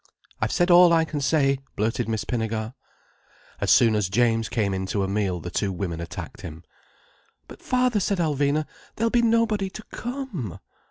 [0.41, 2.73] "I've said all I can say," blurted Miss Pinnegar.
[3.59, 6.63] As soon as James came in to a meal, the two women attacked him.
[7.47, 10.57] "But father," said Alvina, "there'll be nobody to come."